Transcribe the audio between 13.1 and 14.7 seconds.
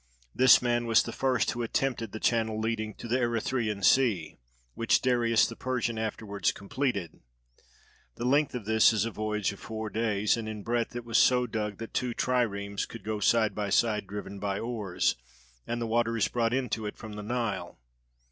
side by side driven by